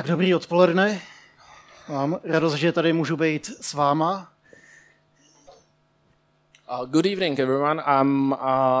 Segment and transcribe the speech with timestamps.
[0.00, 1.00] Tak dobrý odpoledne.
[1.88, 4.32] Mám radost, že tady můžu být s váma.
[6.70, 7.82] Uh, good evening, everyone.
[7.82, 8.38] I'm uh,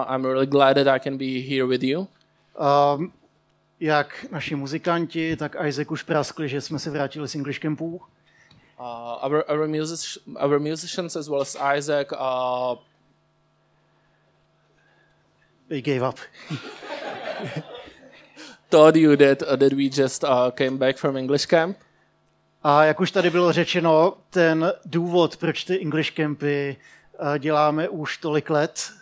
[0.08, 2.08] I'm really glad that I can be here with you.
[2.56, 3.12] Um,
[3.80, 7.96] jak naši muzikanti, tak Isaac už praskli, že jsme se vrátili z English Campu.
[7.96, 12.78] Uh, our our, music, our musicians as well as Isaac uh,
[15.68, 16.18] They gave up.
[18.70, 21.76] Told you that uh, that we just uh, came back from English camp.
[22.62, 26.76] A jak už tady bylo řečeno, ten důvod, proč ty English Campy
[27.20, 28.92] uh, děláme už tolik let,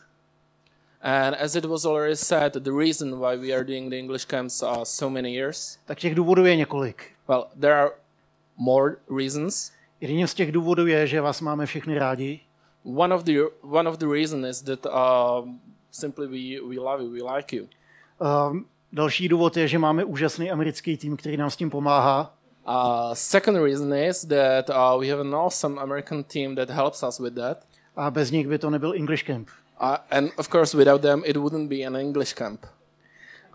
[1.00, 4.62] And as it was already said, the reason why we are doing the English camps
[4.62, 7.12] uh, so many years, tak těch důvodů je několik.
[7.28, 7.90] well, there are
[8.56, 9.72] more reasons.
[10.00, 12.40] Jedním z těch důvodů je, že vás máme všechny rádi.
[12.84, 15.48] One of the one of the reason is that uh,
[15.90, 17.68] simply we, we love you, we like you.
[18.20, 22.34] Um, další důvod je, že máme úžasný americký tým, který nám s tím pomáhá.
[22.68, 22.74] Uh,
[23.12, 27.34] second reason is that uh, we have an awesome American team that helps us with
[27.34, 27.58] that.
[27.96, 29.48] A bez nich by to nebyl English Camp.
[29.80, 32.66] Uh, and of course, without them, it wouldn't be an English camp.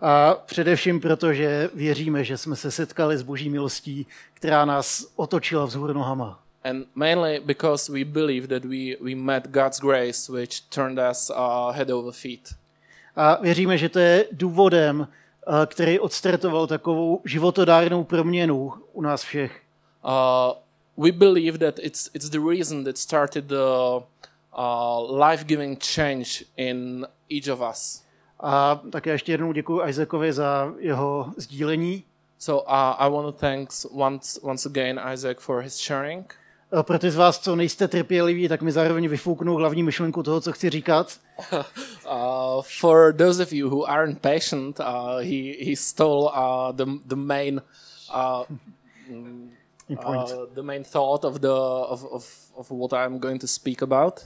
[0.00, 5.64] A především proto, že věříme, že jsme se setkali s boží milostí, která nás otočila
[5.64, 6.40] vzhůru nohama.
[6.64, 11.72] And mainly because we believe that we, we met God's grace, which turned us uh,
[11.76, 12.54] head over feet.
[13.16, 15.08] A věříme, že to je důvodem,
[15.66, 19.60] který odstartoval takovou životodárnou proměnu u nás všech.
[20.04, 24.04] Uh, we believe that it's, it's the reason that started the
[24.58, 28.04] uh, life giving change in each of us.
[28.40, 32.04] A také ještě jednou děkuji Isaacovi za jeho sdílení.
[32.38, 36.34] So uh, I want to thank once, once again Isaac for his sharing.
[36.82, 40.52] Pro ty z vás, co nejste trpěliví, tak mi zároveň vyfouknou hlavní myšlenku toho, co
[40.52, 41.18] chci říkat.
[42.10, 47.14] Uh, for those of you who aren't patient, uh, he he stole uh, the the
[47.14, 47.62] main
[48.14, 48.44] uh,
[50.06, 51.48] uh, the main thought of the
[51.88, 54.20] of, of, of what I'm going to speak about.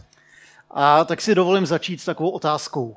[0.70, 2.96] A tak si dovolím začít s takovou otázkou.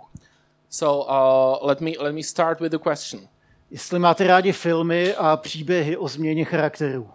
[0.69, 3.28] So uh, let me let me start with the question.
[3.72, 7.09] Jestli máte rádi filmy a příběhy o změně charakterů.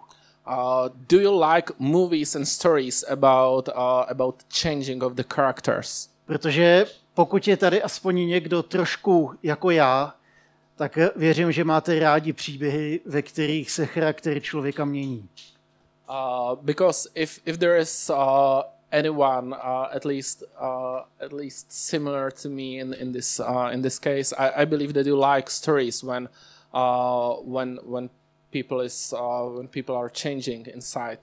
[0.47, 6.09] Uh, do you like movies and stories about uh, about changing of the characters?
[6.27, 10.15] Protože pokud je tady aspoň někdo trošku jako já,
[10.77, 15.29] tak věřím, že máte rádi příběhy, ve kterých se charakter člověka mění.
[16.11, 22.31] Uh, because if if there is uh, anyone uh, at least uh, at least similar
[22.43, 25.51] to me in in this uh, in this case, I, I believe that you like
[25.51, 26.28] stories when
[26.75, 28.11] uh, when when
[28.62, 31.19] people is uh, when people are changing inside.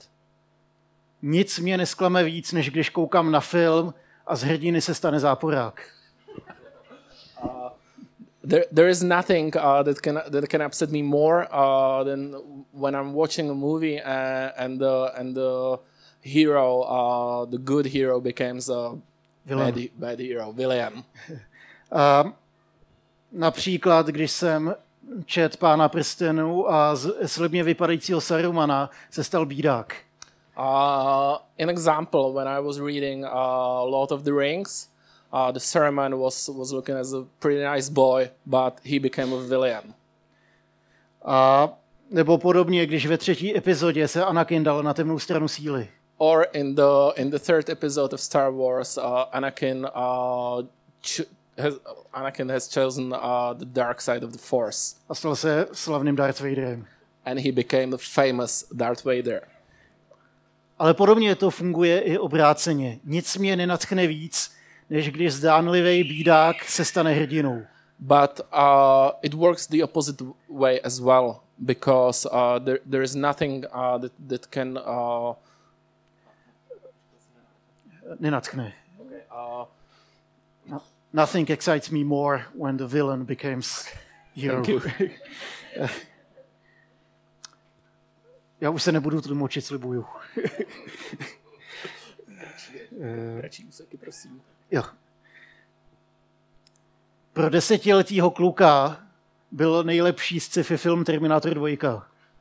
[1.22, 3.94] Nic mě nesklame víc, než když koukám na film
[4.28, 5.82] a z hrdiny se stane záporák.
[8.50, 12.36] There, there is nothing uh, that can that can upset me more uh, than
[12.74, 15.80] when I'm watching a movie and, and the and the
[16.22, 18.98] hero, uh, the good hero, becomes a
[19.46, 19.74] Villain.
[19.74, 21.04] bad, bad hero, villain.
[21.92, 22.24] A
[23.32, 24.76] například, když jsem
[25.26, 29.96] čet Pána prstenů a z slibně vypadajícího Sarumana se stal bídák.
[30.58, 33.32] Uh, an example, when I was reading uh,
[33.86, 34.90] Lord of the Rings,
[35.34, 39.40] uh, the Saruman was was looking as a pretty nice boy, but he became a
[39.40, 39.94] villain.
[41.26, 41.70] A
[42.12, 45.88] nebo podobně, když ve třetí epizodě se Anakin dal na temnou stranu síly.
[46.18, 50.66] Or in the in the third episode of Star Wars, uh, Anakin uh,
[51.02, 51.22] ch-
[51.58, 51.74] has
[52.14, 56.40] Anakin has chosen uh, the dark side of the Force, A stal se slavným Darth
[56.42, 56.86] Vaderem.
[57.26, 59.48] and he became the famous Darth Vader.
[60.80, 63.00] Ale podobně to funguje i obráceně.
[63.04, 64.52] Nic mě nenatchne víc,
[64.90, 67.64] než když zdánlivý bídák se stane hrdinou.
[68.00, 73.66] But uh, it works the opposite way as well, because uh, there there is nothing
[73.66, 74.78] uh, that that can.
[74.78, 75.34] Uh,
[78.20, 78.74] Nenatchne.
[79.32, 79.66] uh,
[80.66, 80.82] No-
[81.14, 83.86] Nothing excites me more when the villain becomes
[84.36, 84.64] hero.
[84.64, 85.10] Thank you.
[88.62, 90.06] Já už se nebudu tlumočit, slibuju.
[93.40, 94.42] Kratší úseky, prosím.
[94.72, 94.84] Jo.
[97.34, 99.04] Pro desetiletýho kluka
[99.52, 101.68] byl nejlepší sci-fi film Terminator 2.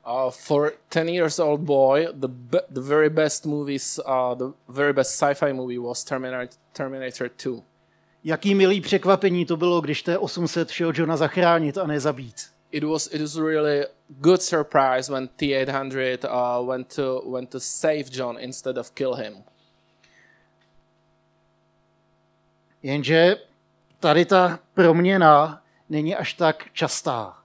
[0.06, 4.92] Uh, for 10 years old boy, the be- the very best movies, uh, the very
[4.92, 7.62] best sci-fi movie was Terminator Terminator 2.
[8.24, 12.36] Jaký milý překvapení to bylo, když T-800 šel Johna zachránit a ne zabít.
[12.70, 18.04] It was it was really good surprise when T800 uh, went to went to save
[18.10, 19.42] John instead of kill him.
[22.82, 23.36] Jenže
[24.00, 27.38] tady ta proměna není až tak častá.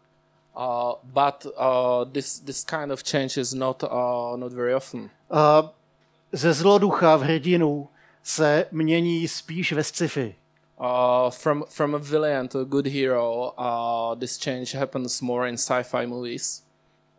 [0.57, 5.09] Uh, but uh, this this kind of change is not uh, not very often.
[5.29, 5.69] A
[6.31, 7.89] ze zloducha v hrdinu
[8.23, 10.35] se mění spíš ve sci-fi.
[10.79, 15.57] Uh, from from a villain to a good hero, uh, this change happens more in
[15.57, 16.63] sci-fi movies.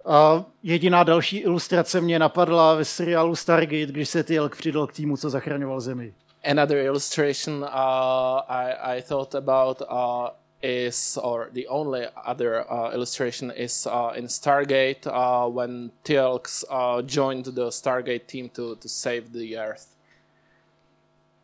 [0.05, 5.31] A jediná další ilustrace mě napadla ve seriálu Stargate, když se přidal k týmu, co
[5.31, 6.15] zachraňoval Zemi.
[6.45, 10.29] Another illustration uh, I, I thought about uh,
[10.63, 17.03] is, or the only other uh, illustration is uh, in Stargate uh, when Teal'c uh,
[17.03, 19.98] joined the Stargate team to, to save the Earth.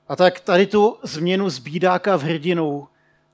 [0.08, 2.88] A tak tady tu změnu z bídáka v hrdinu,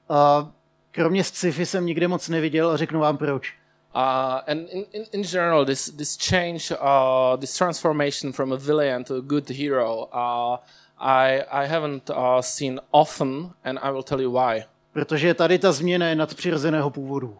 [0.08, 0.50] a
[0.90, 3.54] kromě sci-fi jsem nikde moc neviděl a řeknu vám proč.
[3.94, 4.02] Uh,
[4.46, 9.16] and in, in, in general, this this change, uh, this transformation from a villain to
[9.16, 10.58] a good hero, uh,
[10.98, 14.64] I I haven't uh, seen often, and I will tell you why.
[14.92, 17.36] Protože tady ta změna je nadpřirozeného původu.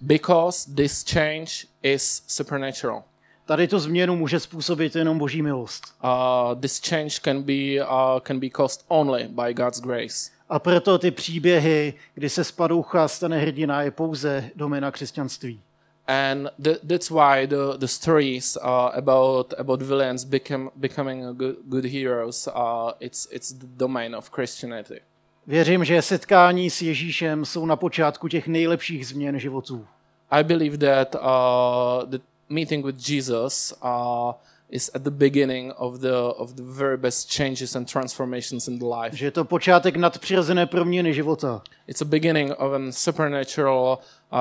[0.00, 1.50] Because this change
[1.82, 3.02] is supernatural.
[3.50, 5.84] Tady tu změnu může způsobit jenom boží milost.
[6.04, 10.30] Uh, this change can be uh, can be caused only by God's grace.
[10.48, 15.60] A proto ty příběhy, kdy se z padoucha stane hrdina, je pouze domena křesťanství.
[16.06, 21.56] and th- that's why the the stories uh, about about villains become becoming a good
[21.64, 22.52] good heroes uh,
[23.00, 25.00] it's it's the domain of Christianity.
[25.46, 29.86] Věřím, že setkání s Ježíšem jsou na počátku těch nejlepších změn životů.
[30.30, 32.18] I believe that uh, the
[32.50, 34.32] meeting with Jesus uh,
[34.70, 38.84] is at the beginning of the of the very best changes and transformations in the
[38.84, 39.16] life.
[39.16, 41.62] Že je to počátek nadpřirozené proměny života.
[41.86, 43.98] It's a beginning of a supernatural
[44.32, 44.38] uh,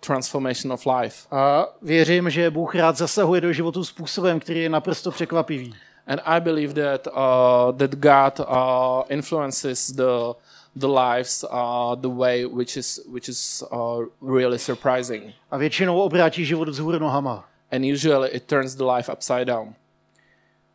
[0.00, 1.26] transformation of life.
[1.30, 5.74] A věřím, že Bůh rád zasahuje do životu způsobem, který je naprosto překvapivý.
[6.06, 10.34] And I believe that uh, that God uh, influences the
[10.78, 15.34] the lives uh, the way which is which is uh, really surprising.
[15.50, 17.48] A většinou obrátí život vzhůru nohama.
[17.72, 19.74] And usually it turns the life upside down.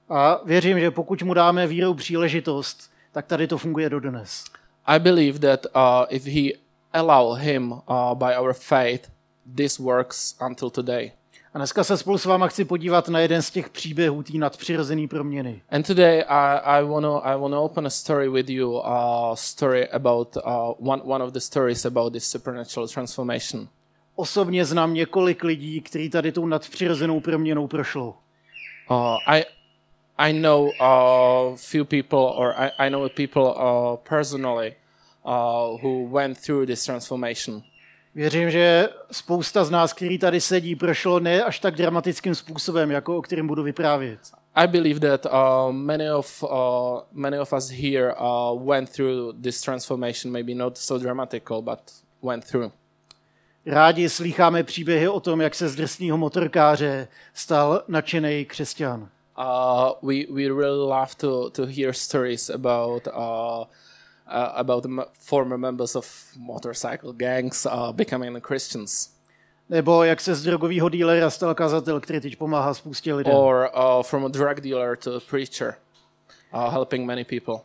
[0.10, 4.44] A věřím, že pokud mu dáme vírou příležitost, tak tady to funguje dodnes.
[4.86, 6.52] I believe that uh, if he
[6.94, 9.10] allow him uh, by our faith,
[9.56, 11.12] this works until today.
[11.54, 15.08] A dneska se spolu s váma chci podívat na jeden z těch příběhů té nadpřirozené
[15.08, 15.62] proměny.
[15.70, 19.90] And today I, I want to I wanna open a story with you, uh, story
[19.90, 23.68] about uh, one, one of the stories about this supernatural transformation.
[24.16, 28.16] Osobně znám několik lidí, kteří tady tou nadpřirozenou proměnou prošlo.
[28.90, 29.46] Uh, I
[30.18, 34.76] I know uh, few people, or I, I know people uh, personally
[35.26, 37.64] uh, who went through this transformation.
[38.16, 43.18] Věřím, že spousta z nás, kteří tady sedí, prošlo ne až tak dramatickým způsobem, jako
[43.18, 44.20] o kterém budu vyprávět.
[44.56, 46.50] I believe that uh, many of uh,
[47.12, 51.80] many of us here uh, went through this transformation, maybe not so dramatical, but
[52.24, 52.72] went through.
[53.66, 59.10] Rádi slýcháme příběhy o tom, jak se z drsného motorkáře stal nadšený křesťan.
[59.38, 63.66] Uh, we we really love to to hear stories about uh,
[64.34, 64.90] uh, about the
[65.20, 66.08] former members of
[66.38, 69.14] motorcycle gangs uh, becoming Christians,
[69.70, 73.34] Nebo jak se z drogového dílera stal kazatel, který teď pomáhá spoustě lidem.
[73.36, 75.74] or uh, from a drug dealer to a preacher,
[76.54, 77.56] uh, helping many people.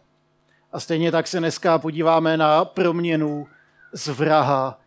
[0.72, 3.46] A stejně tak se dneska podíváme na proměnu
[3.92, 4.80] z vraha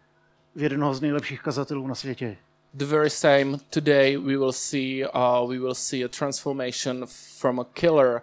[0.56, 2.38] v jednoho z nejlepších kazatelů na světě.
[2.73, 7.06] The very same today we will see uh, we will see a transformation
[7.40, 8.21] from a killer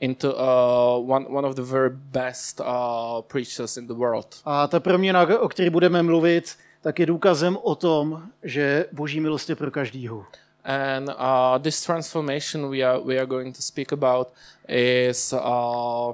[0.00, 4.26] into uh, one one of the very best uh, preachers in the world.
[4.44, 9.48] A ta proměna, o které budeme mluvit, tak je důkazem o tom, že boží milost
[9.48, 10.26] je pro každýho.
[10.64, 14.28] And uh, this transformation we are we are going to speak about
[14.68, 16.12] is uh,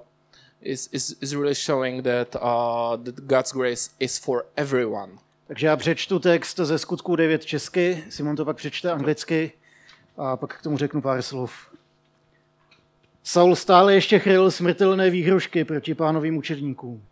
[0.62, 5.12] is, is is really showing that uh, that God's grace is for everyone.
[5.46, 9.52] Takže já přečtu text ze skutku 9 česky, Simon to pak přečte anglicky
[10.16, 11.73] a pak k tomu řeknu pár slov.
[13.26, 17.04] Saul stále ještě chryl smrtelné výhrušky proti pánovým učedníkům.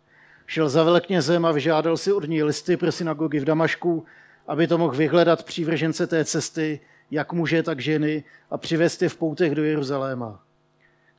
[0.45, 4.05] Šel za veleknězem a vyžádal si od něj listy pro synagogy v Damašku,
[4.47, 6.79] aby to mohl vyhledat přívržence té cesty,
[7.11, 10.43] jak muže, tak ženy, a přivést je v poutech do Jeruzaléma.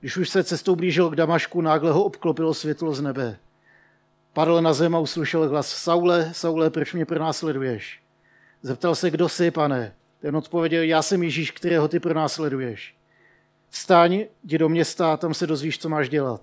[0.01, 3.39] Když už se cestou blížil k Damašku, nágle ho obklopilo světlo z nebe.
[4.33, 8.01] Padl na zem a uslyšel hlas Saule, Saule, proč mě pronásleduješ?
[8.63, 9.95] Zeptal se, kdo jsi, pane.
[10.21, 12.95] Ten odpověděl, já jsem Ježíš, kterého ty pronásleduješ.
[13.75, 16.41] Vstaň, jdi do města, tam se dozvíš, co máš dělat.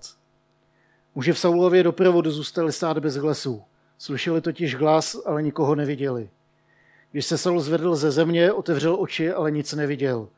[1.14, 3.62] Muži v Saulově doprovodu zůstali stát bez hlasu.
[3.98, 6.30] Slyšeli totiž hlas, ale nikoho neviděli.
[7.12, 10.28] Když se Saul zvedl ze země, otevřel oči, ale nic neviděl.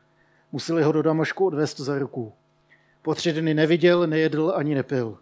[0.51, 2.33] Museli ho do Damašku odvést za ruku.
[3.01, 5.17] Po tři dny neviděl, nejedl ani nepil.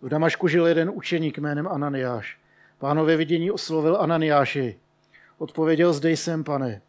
[0.00, 2.38] V Damašku žil jeden učeník jménem Ananiáš.
[2.78, 4.78] Pánově vidění oslovil Ananiáši.
[5.38, 6.82] Odpověděl, zde jsem, pane.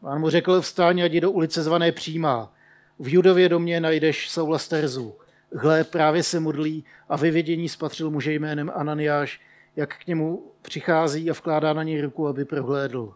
[0.00, 2.52] Pán mu řekl, vstáň a jdi do ulice zvané Přímá.
[2.98, 5.14] V Judově domě najdeš Saula Sterzu.
[5.52, 9.40] Hle, právě se modlí a vyvědění spatřil muže jménem Ananiáš,
[9.76, 13.14] jak k němu přichází a vkládá na něj ruku, aby prohlédl.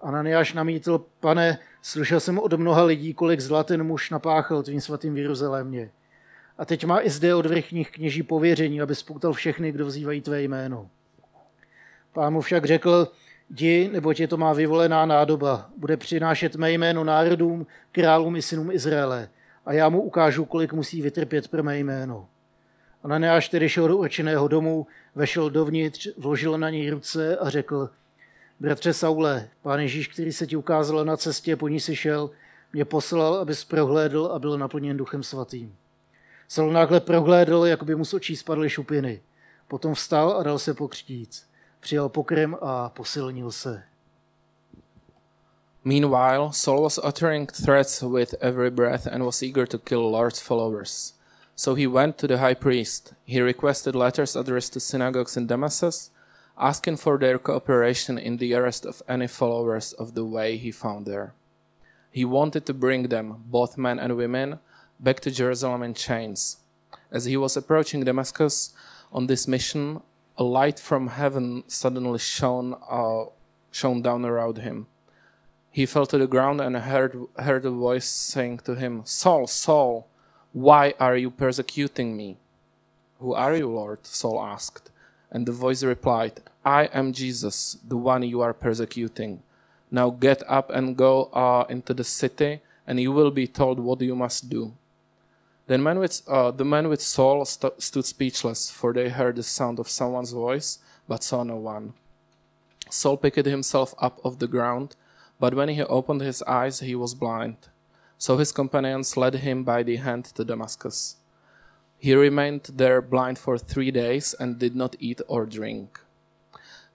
[0.00, 5.14] Ananiáš namítl, pane, slyšel jsem od mnoha lidí, kolik zla ten muž napáchal tvým svatým
[5.14, 5.90] v Jeruzalémě.
[6.58, 10.42] A teď má i zde od vrchních kněží pověření, aby spoutal všechny, kdo vzývají tvé
[10.42, 10.90] jméno.
[12.12, 13.12] Pán mu však řekl,
[13.50, 18.70] jdi, nebo tě to má vyvolená nádoba, bude přinášet mé jméno národům, králům i synům
[18.70, 19.28] Izraele
[19.66, 22.28] a já mu ukážu, kolik musí vytrpět pro mé jméno.
[23.02, 27.90] Ananiáš tedy šel do určeného domu, vešel dovnitř, vložil na něj ruce a řekl,
[28.60, 32.30] bratře Saule, pán Ježíš, který se ti ukázal na cestě, po ní si šel,
[32.72, 35.76] mě poslal, abys prohlédl a byl naplněn duchem svatým.
[36.48, 39.20] Saul náhle prohlédl, jako by mu z očí spadly šupiny.
[39.68, 41.30] Potom vstal a dal se pokřtít.
[41.86, 43.82] Přijal pokrem a posilnil se.
[45.84, 51.14] Meanwhile, Saul was uttering threats with every breath and was eager to kill Lord's followers.
[51.54, 53.14] So he went to the high priest.
[53.24, 56.10] He requested letters addressed to synagogues in Damascus,
[56.58, 61.06] asking for their cooperation in the arrest of any followers of the way he found
[61.06, 61.34] there.
[62.10, 64.58] He wanted to bring them, both men and women,
[64.98, 66.56] back to Jerusalem in chains.
[67.12, 68.74] As he was approaching Damascus
[69.12, 70.00] on this mission,
[70.38, 73.24] a light from heaven suddenly shone, uh,
[73.70, 74.86] shone down around him.
[75.70, 80.06] He fell to the ground and heard, heard a voice saying to him, Saul, Saul,
[80.52, 82.38] why are you persecuting me?
[83.20, 84.06] Who are you, Lord?
[84.06, 84.90] Saul asked.
[85.30, 89.42] And the voice replied, I am Jesus, the one you are persecuting.
[89.90, 94.00] Now get up and go uh, into the city, and you will be told what
[94.00, 94.72] you must do.
[95.66, 99.42] Then man with, uh, the man with Saul st- stood speechless, for they heard the
[99.42, 101.94] sound of someone's voice, but saw no one.
[102.88, 104.94] Saul picked himself up off the ground,
[105.40, 107.56] but when he opened his eyes, he was blind.
[108.18, 111.16] So his companions led him by the hand to Damascus.
[111.98, 116.00] He remained there blind for three days and did not eat or drink.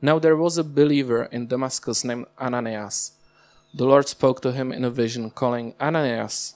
[0.01, 3.11] Now there was a believer in Damascus named Ananias.
[3.73, 6.55] The Lord spoke to him in a vision, calling, Ananias.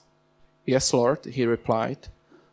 [0.65, 2.07] Yes, Lord, he replied.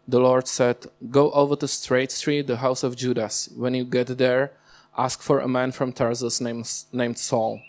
[0.06, 3.48] The Lord said, Go over to Straight Street, the house of Judas.
[3.56, 4.52] When you get there,
[4.98, 7.60] ask for a man from Tarsus named, named Saul.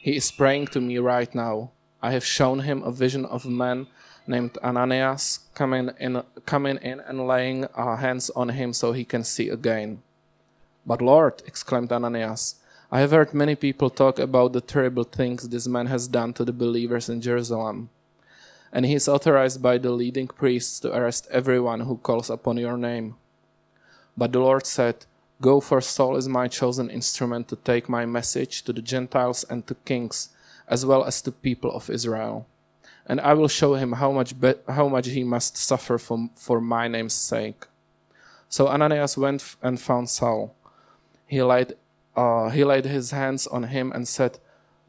[0.00, 1.70] He is praying to me right now.
[2.02, 3.86] I have shown him a vision of a man
[4.26, 9.22] named Ananias coming in, coming in and laying our hands on him so he can
[9.22, 10.02] see again.
[10.84, 12.56] But Lord, exclaimed Ananias,
[12.90, 16.44] I have heard many people talk about the terrible things this man has done to
[16.44, 17.90] the believers in Jerusalem.
[18.72, 22.78] And he is authorized by the leading priests to arrest everyone who calls upon your
[22.78, 23.16] name.
[24.16, 25.04] But the Lord said,
[25.40, 29.66] Go, for Saul is my chosen instrument to take my message to the Gentiles and
[29.66, 30.30] to kings
[30.68, 32.46] as well as to people of Israel.
[33.06, 36.60] And I will show him how much, be- how much he must suffer for, for
[36.60, 37.66] my name's sake.
[38.48, 40.54] So Ananias went and found Saul.
[41.26, 41.74] He laid,
[42.14, 44.38] uh, he laid his hands on him and said,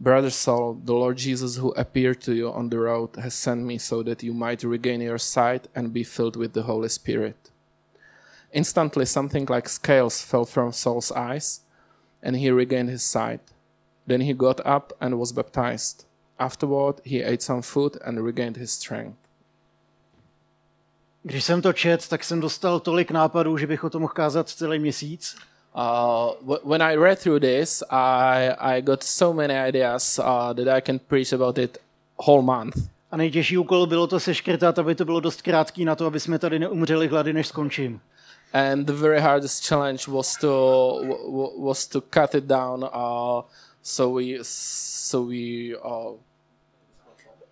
[0.04, 3.78] Brother Saul, the Lord Jesus who appeared to you on the road has sent me
[3.78, 7.52] so that you might regain your sight and be filled with the Holy Spirit.
[8.52, 11.62] Instantly, something like scales fell from Saul's eyes,
[12.22, 13.40] and he regained his sight.
[14.06, 16.04] Then he got up and was baptized.
[16.38, 19.18] Afterward, he ate some food and regained his strength.
[21.24, 24.50] Když jsem to čet, tak jsem dostal tolik nápadů, že bych o tom mohl kázat
[24.50, 25.36] celý měsíc.
[25.75, 30.82] Uh, when I read through this, I, I got so many ideas uh, that I
[30.82, 31.77] can preach about it
[32.18, 32.75] whole month.
[33.12, 36.39] A nejtěžší úkol bylo to seškrtat, aby to bylo dost krátký na to, aby jsme
[36.39, 38.01] tady neumřeli hlady, než skončím.
[38.53, 41.01] And the very hardest challenge was to
[41.60, 42.84] was to cut it down.
[42.84, 43.42] Uh,
[43.82, 46.13] so we so we uh,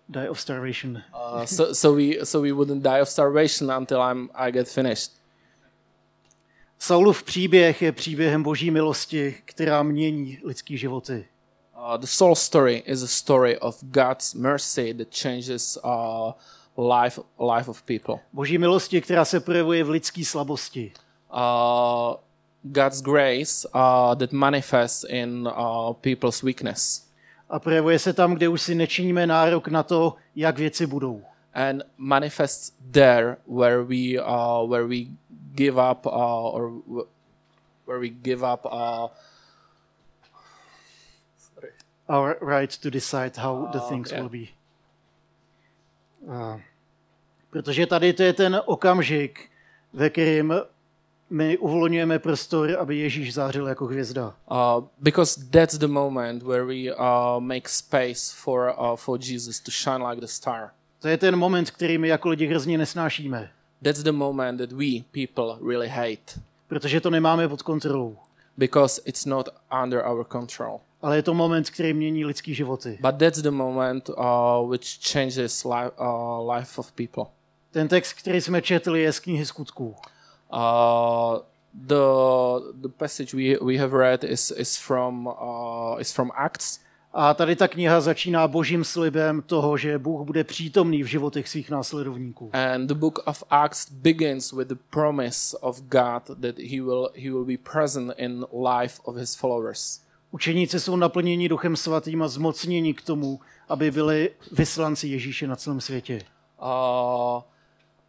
[0.08, 1.02] die of starvation.
[1.14, 5.10] Uh, so so we so we wouldn't die of starvation until I'm I get finished.
[6.82, 11.26] Saulův příběh je příběhem boží milosti, která mění lidský životy.
[11.76, 16.32] Uh, the Saul story is a story of God's mercy that changes uh,
[16.94, 17.20] life
[17.54, 18.14] life of people.
[18.32, 20.92] Boží milosti, která se projevuje v lidské slabosti.
[21.32, 22.14] Uh,
[22.62, 27.08] God's grace uh, that manifests in uh, people's weakness.
[27.50, 31.22] A projevuje se tam, kde už si nečiníme nárok na to, jak věci budou.
[31.54, 35.08] And manifests there where we uh, where we
[35.54, 36.82] give up uh, or
[37.84, 39.08] where we give up uh,
[42.08, 44.22] our right to decide how the Uh, things yeah.
[44.22, 44.48] will be.
[46.26, 46.60] Uh,
[47.50, 49.50] protože tady to je ten okamžik,
[49.92, 50.54] ve kterým
[51.30, 54.34] my uvolňujeme prostor, aby Ježíš zářil jako hvězda.
[54.50, 59.70] Uh, because that's the moment where we uh, make space for uh, for Jesus to
[59.70, 60.70] shine like the star.
[61.02, 63.50] To je ten moment, který my jako lidi hrozně nesnášíme,
[63.82, 68.16] That's the moment that we people really hate protože to nemáme pod kontrolou.
[68.56, 69.48] because it's not
[69.82, 70.80] under our control.
[71.02, 72.98] Ale je to moment, který mění lidský životy.
[73.00, 77.24] But that's the moment uh, which changes life uh, life of people.
[77.70, 79.96] Ten text, který jsme četli, je z knihy skutků.
[80.52, 81.38] Uh,
[81.74, 81.94] the
[82.72, 86.80] the passage we we have read is is from uh, is from Acts,
[87.14, 91.70] A tady ta kniha začíná božím slibem toho, že Bůh bude přítomný v životech svých
[91.70, 92.50] následovníků.
[92.52, 97.30] and the book of Acts begins with the promise of God that he will he
[97.30, 100.00] will be present in life of his followers.
[100.30, 105.80] Učeníci jsou naplněni duchem svatým a zmocněni k tomu, aby byli vyslanci Ježíše na celém
[105.80, 106.20] světě.
[106.62, 107.42] Uh,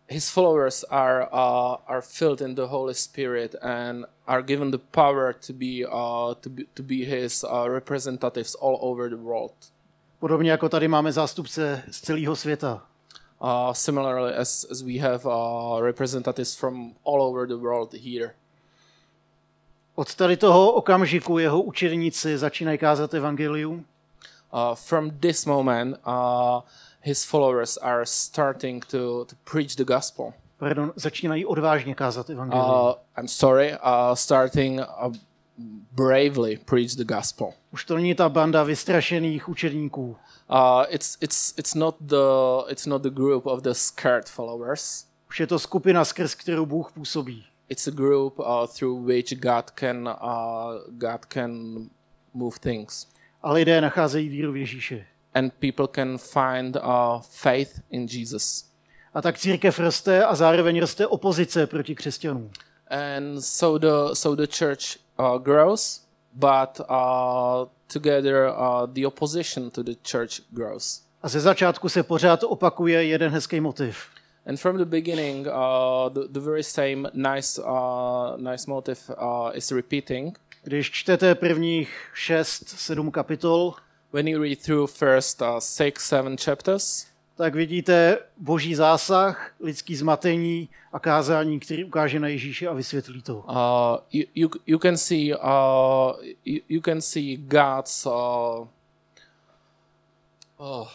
[0.07, 5.33] his followers are uh, are filled in the Holy Spirit and are given the power
[5.33, 9.53] to be uh, to be to be his uh, representatives all over the world.
[10.19, 12.83] Podobně jako tady máme zástupce z celého světa.
[13.39, 18.31] Uh, similarly, as, as we have uh, representatives from all over the world here.
[19.95, 23.85] Od tady toho okamžiku jeho učeníci začínají kázat evangelium
[24.53, 26.61] Uh, from this moment, uh,
[27.01, 30.35] his followers are starting to, to preach the gospel.
[30.63, 32.69] Pardon, začínají odvážně kázat evangelium.
[32.69, 35.13] Uh, I'm sorry, uh, starting uh,
[35.91, 37.53] bravely preach the gospel.
[37.71, 40.15] Už to není ta banda vystrašených učedníků.
[40.51, 42.25] Uh, it's it's it's not the
[42.69, 45.05] it's not the group of the scared followers.
[45.29, 47.45] Už je to skupina, skrz kterou Bůh působí.
[47.69, 48.45] It's a group uh,
[48.77, 51.51] through which God can uh, God can
[52.33, 53.07] move things,
[53.41, 55.05] A lidé nacházejí víru v Ježíše.
[55.35, 58.72] and people can find uh, faith in Jesus.
[59.13, 62.51] A tak církev roste a zároveň roste opozice proti křesťanům.
[62.87, 66.01] And so the so the church uh, grows,
[66.33, 71.01] but uh, together uh, the opposition to the church grows.
[71.21, 73.97] A ze začátku se pořád opakuje jeden hezký motiv.
[74.45, 79.71] And from the beginning, uh, the, the very same nice uh, nice motive uh, is
[79.71, 80.39] repeating.
[80.63, 83.73] Když čtete prvních šest, sedm kapitol,
[84.13, 90.69] When you read through first uh, six, seven chapters, tak vidíte boží zásah, lidský zmatení
[90.93, 93.35] a kázání, který ukáže na Ježíše a vysvětlí to.
[93.37, 93.43] uh,
[94.11, 96.13] you, you you can see uh,
[96.45, 98.67] you, you can see God's uh,
[100.57, 100.87] oh,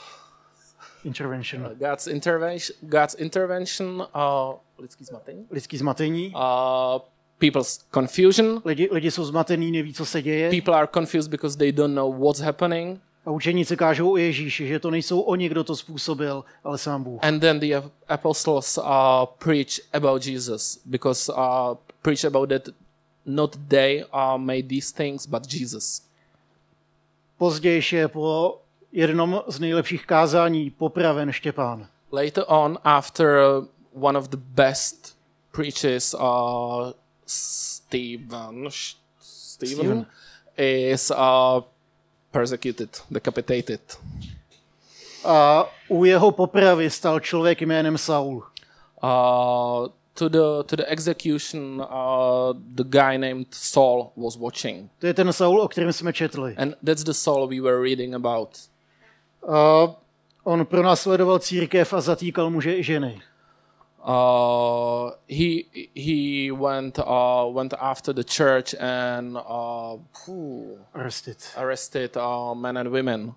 [1.05, 1.63] Intervention.
[1.79, 6.33] God's intervention God's intervention uh, lidský zmatení Lidský zmatení.
[6.35, 7.01] uh,
[7.39, 10.51] people's confusion Lidi, lidi jsou zmatení, neví, co se děje.
[10.51, 14.79] people are confused because they don't know what's happening A učeníci kážou o Ježíši, že
[14.79, 17.21] to nejsou oni, kdo to způsobil, ale sám Bůh.
[17.25, 18.85] and then the ap- apostles uh,
[19.39, 22.69] preach about Jesus because uh, preach about that
[23.27, 26.03] not they uh, made these things but Jesus
[27.39, 28.59] Později je po
[28.93, 31.87] jednom z nejlepších kázání popraven Štěpán.
[32.13, 33.39] later on after
[33.93, 35.17] one of the best
[35.53, 36.21] preachers uh,
[37.27, 40.07] Stephen Stephen Stephen.
[40.57, 41.17] is uh,
[42.31, 43.81] persecuted decapitated
[45.25, 48.37] A u jeho popravy stal člověk jménem Saul.
[49.03, 55.15] uh, to the to the execution uh, the guy named Saul was watching To je
[55.15, 56.55] ten Saul, o kterém jsme četli.
[56.59, 58.49] and that's the Saul we were reading about
[59.49, 59.87] A
[60.45, 63.21] on pronásledoval církev a zatýkal muže i ženy.
[64.05, 71.37] Uh, he he went uh, went after the church and uh, phew, Arrested.
[71.57, 73.35] arrested uh, men and women.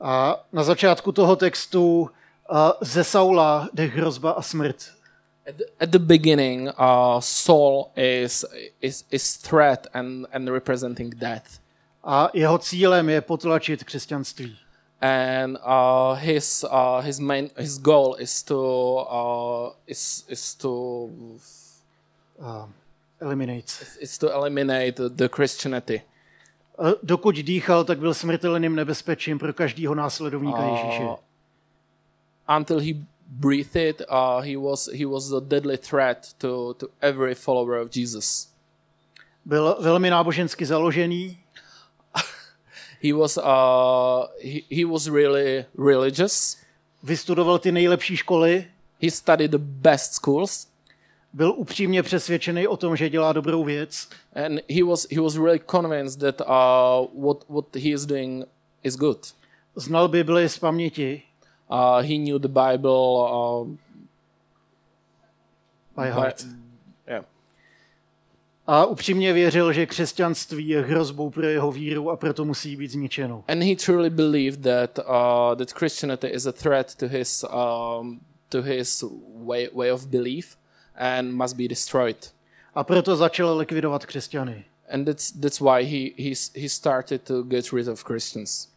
[0.00, 2.10] A na začátku toho textu
[2.48, 4.90] a ze Saula jde hrozba a smrt.
[5.46, 8.44] At the, at the beginning, uh, Saul is
[8.80, 11.60] is is threat and and representing death,
[12.04, 14.58] A jeho cílem je potlačit křesťanství.
[15.00, 18.60] And uh, his uh, his main his goal is to
[19.10, 21.10] uh, is is to
[22.40, 22.68] A
[23.20, 23.72] eliminate.
[24.00, 26.02] is to eliminate the, Christianity.
[26.78, 31.02] A dokud dýchal, tak byl smrtelným nebezpečím pro každého následovníka Ježíše.
[31.02, 31.16] Uh,
[32.56, 32.92] until he
[33.26, 38.48] breathed, uh, he was he was a deadly threat to to every follower of Jesus.
[39.44, 41.38] Byl velmi nábožensky založený,
[43.02, 46.56] He was uh, he, he was really religious.
[47.02, 48.66] vystudoval ty nejlepší školy,
[49.02, 50.66] He studied the best schools,
[51.32, 54.08] byl upřímně přesvědčený o tom, že dělá dobrou věc
[54.44, 58.44] and he was he was really convinced that uh, what what he is doing
[58.82, 59.34] is good.
[59.76, 61.22] Znal Bibli z paměti,
[61.72, 63.64] Uh, he knew the Bible uh,
[65.96, 66.42] by by, heart.
[66.42, 66.52] yeah,
[68.72, 73.44] A upřímně věřil, že křesťanství je hrozbou pro jeho víru a proto musí být zničeno.
[73.48, 78.62] And he truly believed that uh, that Christianity is a threat to his um, to
[78.62, 79.04] his
[79.34, 80.56] way way of belief
[80.94, 82.16] and must be destroyed.
[82.74, 84.64] A proto začal likvidovat křesťany.
[84.92, 88.68] And that's that's why he he he started to get rid of Christians.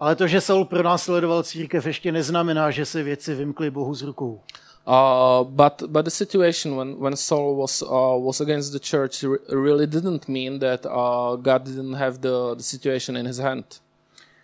[0.00, 4.40] Ale to, že Saul pronásledoval církev, ještě neznamená, že se věci vymkly Bohu z rukou.
[4.86, 9.38] Uh, but but the situation when when Saul was uh, was against the church re-
[9.48, 13.64] really didn't mean that uh, God didn't have the, the situation in his hand.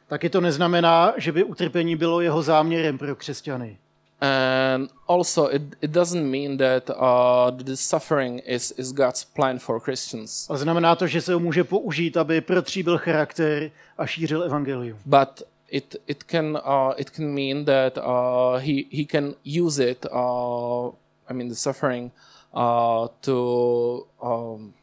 [0.09, 3.79] Taky to neznamená, že by utrpení bylo jeho záměrem pro křesťany.
[4.21, 9.81] And also, it, it doesn't mean that uh, the suffering is, is God's plan for
[9.81, 10.47] Christians.
[10.51, 14.99] A znamená to, že se ho může použít, aby protříbil charakter a šířil evangelium.
[15.07, 20.07] But it, it, can, uh, it can mean that uh, he, he can use it,
[20.13, 20.89] uh,
[21.29, 22.13] I mean, the suffering,
[22.55, 24.75] uh, to, um,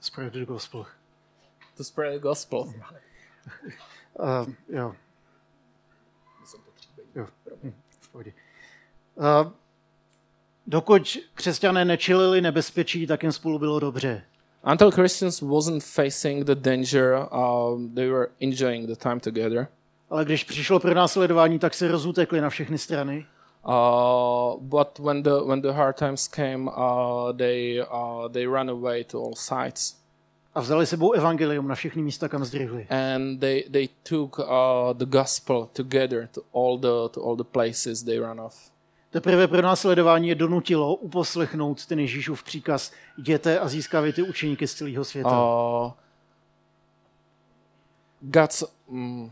[0.00, 0.86] Spread the gospel.
[1.76, 2.74] to spread the gospel.
[4.18, 4.94] Uh, jo.
[7.14, 7.26] Jo.
[7.62, 7.72] Hm.
[9.16, 9.52] Uh,
[10.66, 14.22] dokud křesťané nečelili nebezpečí, tak jim spolu bylo dobře.
[14.64, 19.68] Until Christians wasn't facing the danger, um, they were enjoying the time together.
[20.10, 23.26] Ale když přišlo pro následování, tak se rozutekli na všechny strany.
[23.66, 29.04] Uh, but when the when the hard times came, uh, they uh, they ran away
[29.04, 29.96] to all sides,
[30.54, 32.86] A vzali sebou evangelium na všechny místa, kam zdrihli.
[32.90, 34.44] and they they took uh,
[34.92, 38.69] the gospel together to all the to all the places they ran off.
[39.10, 45.04] Teprve pro následování je donutilo uposlechnout ten Ježíšův příkaz jděte a získávejte učeníky z celého
[45.04, 45.44] světa.
[45.44, 45.92] Uh,
[48.20, 49.30] God's oh.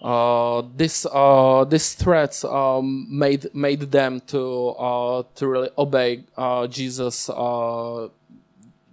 [0.00, 6.66] uh, this uh, this threats um, made made them to uh, to really obey uh,
[6.78, 8.08] Jesus uh,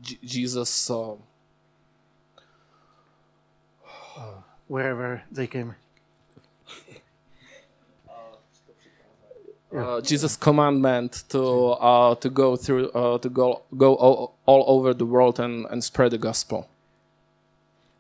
[0.02, 1.18] J- Jesus uh,
[4.68, 5.76] Wherever they came.
[9.72, 14.96] Uh, Jesus' commandment to uh, to go through uh, to go go all, all over
[14.96, 16.66] the world and, and spread the gospel.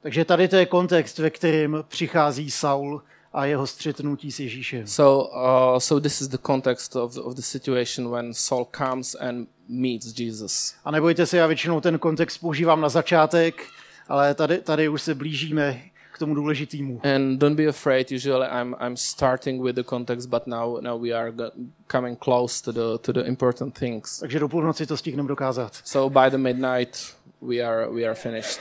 [0.01, 3.01] Takže tady to je kontext, ve kterém přichází Saul
[3.33, 4.87] a jeho střetnutí s Ježíšem.
[4.87, 9.15] So uh, so this is the context of the, of the situation when Saul comes
[9.15, 10.75] and meets Jesus.
[10.85, 13.67] A nebojte se, já většinou ten kontext používám na začátek,
[14.07, 15.81] ale tady, tady už se blížíme
[16.19, 17.01] tomu důležitému.
[17.15, 18.11] And don't be afraid.
[18.11, 21.33] Usually, I'm I'm starting with the context, but now now we are
[21.87, 24.19] coming close to the to the important things.
[24.19, 25.81] Takže do půlnoci to stihneme dokázat.
[25.83, 28.59] So by the midnight, we are we are finished.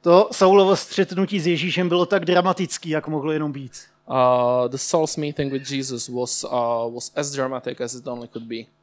[0.00, 3.72] To Saulovo střetnutí s Ježíšem bylo tak dramatický, jak mohlo jenom být.
[4.10, 8.46] Uh, the Saul's meeting with Jesus was uh, was as dramatic as it only could
[8.46, 8.77] be.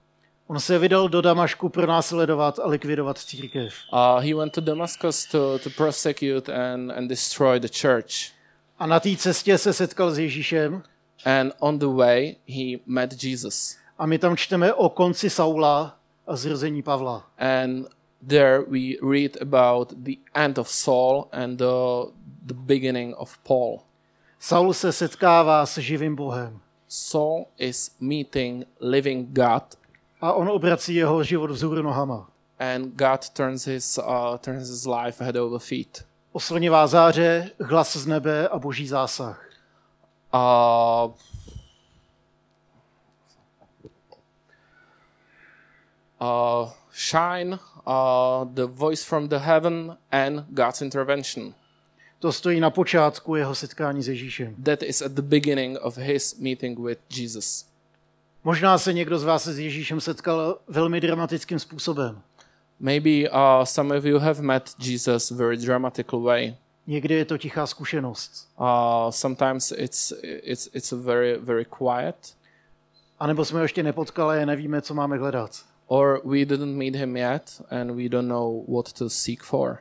[0.48, 3.74] On se vydal do Damašku pronásledovat a likvidovat církev.
[3.94, 8.32] Uh, he went to Damascus to, to persecute and, and destroy the church.
[8.80, 10.84] A na té cestě se setkal s Ježíšem
[11.26, 13.78] And on the way, he met Jesus.
[13.98, 17.24] a my tam čteme o konci Saula a zrození Pavla.
[17.38, 17.88] And
[18.28, 22.12] there we read about the end of Saul and the,
[22.46, 23.80] the beginning of Paul.
[24.40, 29.64] Saul se setkává s živým Bohem Saul is meeting living God,
[30.26, 32.28] a on obrací jeho život vzhůru nohama.
[32.60, 36.04] and God turns his, uh, turns his life head over feet.
[36.32, 39.50] Oslnivá záře, hlas z nebe a boží zásah.
[40.34, 41.12] Uh,
[46.22, 51.54] uh, shine, uh, the voice from the heaven, and God's intervention.
[52.20, 54.56] To stojí na počátku jeho setkání s Ježíšem.
[54.64, 57.75] That is at the beginning of his meeting with Jesus.
[58.46, 62.22] Možná se někdo z vás s Ježíšem setkal velmi dramatickým způsobem.
[62.80, 66.56] Maybe uh, some of you have met Jesus very dramatical way.
[66.88, 68.50] Někdy je to tichá zkušenost.
[68.60, 68.66] Uh,
[69.10, 72.36] sometimes it's it's it's a very very quiet,
[73.20, 75.66] A nebo jsme ho ještě nepotkali a nevíme, co máme hledat.
[75.88, 79.78] or we didn't meet him yet, and we don't know what to seek for.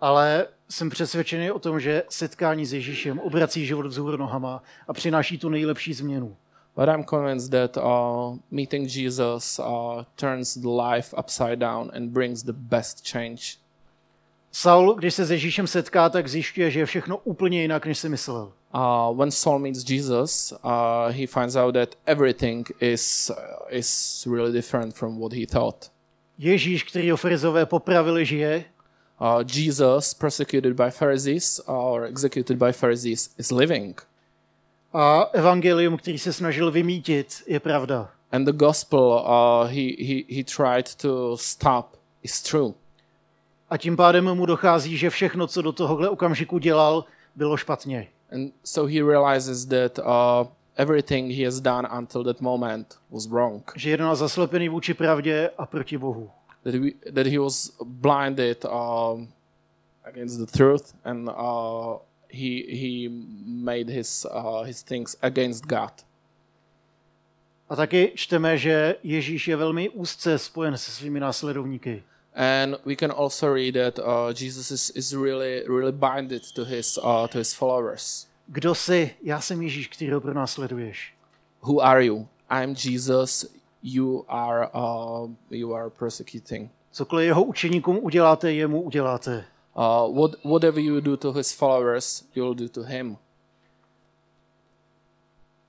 [0.00, 5.38] Ale jsem přesvědčený o tom, že setkání s Ježíšem obrací život vzhůru nohama a přináší
[5.38, 6.36] tu nejlepší změnu.
[6.76, 12.42] But I'm convinced that uh, meeting Jesus uh, turns the life upside down and brings
[12.42, 13.58] the best change.
[14.52, 18.08] Saul, když se s Ježíšem setká, tak zjišťuje, že je všechno úplně jinak, než si
[18.08, 18.52] myslel.
[18.74, 23.36] Uh, when Saul meets Jesus, uh, he finds out that everything is uh,
[23.68, 25.90] is really different from what he thought.
[26.38, 28.64] Ježíš, který ho farizové popravili, žije
[29.20, 33.96] Uh, Jesus, persecuted by Pharisees or executed by Pharisees, is living,
[34.94, 38.10] a evangelium, který se snažil vymítit, je pravda.
[38.34, 42.74] and the gospel uh, he, he, he tried to stop is true.
[43.70, 47.04] A tím pádem mu dochází, že všechno, co do tohohle okamžiku dělal,
[47.36, 48.08] bylo špatně.
[48.32, 53.72] And so he realizes that uh, everything he has done until that moment was wrong.
[53.76, 56.30] Že jednal zaslepený vůči pravdě a proti Bohu.
[56.64, 59.28] That, we, that he was blinded um,
[60.04, 61.96] against the truth and uh,
[62.34, 63.08] he, he
[63.46, 65.92] made his, uh, his things against God.
[67.68, 72.02] A taky čteme, že Ježíš je velmi úzce spojen se svými následovníky.
[72.34, 76.98] And we can also read that uh, Jesus is, is really, really binded to his,
[76.98, 78.26] uh, to his followers.
[78.46, 79.10] Kdo jsi?
[79.22, 81.14] Já jsem Ježíš, kterého pronásleduješ.
[81.60, 82.28] Who are you?
[82.50, 83.46] I'm Jesus.
[83.82, 86.70] You are, uh, you are persecuting.
[86.90, 89.44] Cokoliv jeho učeníkům uděláte, jemu uděláte.
[89.76, 93.16] Uh, what, whatever you do to his followers, you'll do to him.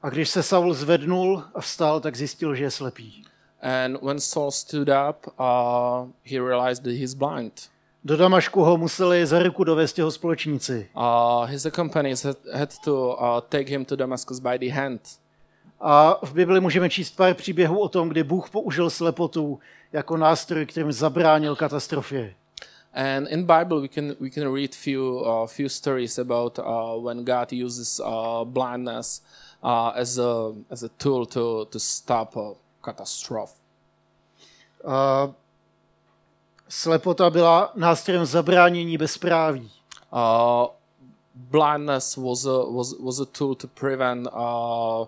[0.02, 3.26] A když se Saul zvednul a vstal, tak zjistil, že je slepý.
[3.62, 7.70] And when Saul stood up, uh, he realized that he's blind.
[8.04, 10.90] Do Damašku ho museli za ruku dovést jeho společníci.
[10.98, 15.02] Uh, his companions had, had to uh, take him to Damascus by the hand.
[15.80, 19.60] A v Bibli můžeme číst pár příběhů o tom, kdy Bůh použil slepotu
[19.94, 22.36] jako nástroj, kterým zabránil katastrofě.
[22.96, 27.26] And in Bible we can we can read few uh, few stories about uh, when
[27.26, 29.22] God uses uh, blindness
[29.62, 33.54] uh, as a as a tool to to stop a catastrophe.
[34.88, 35.30] A
[36.70, 39.72] slepota byla nástrojem zabránění bezpráví.
[40.14, 40.68] Uh,
[41.36, 45.06] blindness was a was was a tool to prevent uh,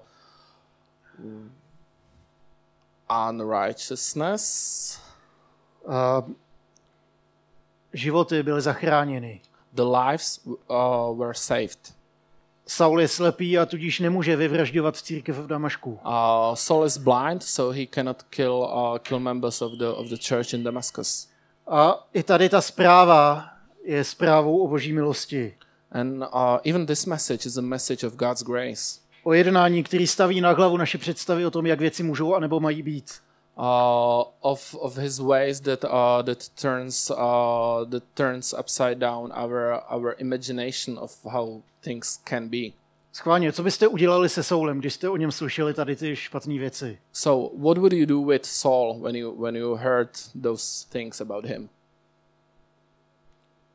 [3.10, 5.00] unrighteousness.
[7.98, 9.42] Životy byly zachráněny.
[9.74, 11.94] The lives uh, were saved.
[12.68, 15.92] Saul je slepý a tudíž nemůže vyvražďovat církev v Damašku.
[15.92, 16.00] Uh,
[16.54, 20.54] Saul is blind, so he cannot kill uh, kill members of the of the church
[20.54, 21.30] in Damascus.
[21.68, 23.46] A i tady ta zpráva
[23.84, 25.56] je zprávou o boží milosti.
[25.92, 26.28] And uh,
[26.66, 29.00] even this message is a message of God's grace.
[29.24, 32.60] O jednání, který staví na hlavu naše představy o tom, jak věci můžou a nebo
[32.60, 33.12] mají být.
[33.60, 39.82] Uh, of of his ways that uh, that turns uh, that turns upside down our
[39.90, 42.74] our imagination of how things can be.
[43.14, 47.00] Schválně, co byste udělali se Saulem, když jste o něm slyšeli tady ty špatné věci?
[47.14, 50.10] So, what would you do with Saul when you when you heard
[50.44, 51.70] those things about him?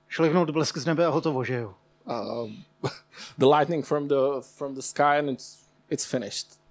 [0.08, 1.74] Šlehnout blesk z nebe a hotovo, že jo?
[2.06, 2.64] Um,
[3.38, 5.58] the lightning from the from the sky, and it's
[5.90, 6.61] it's finished.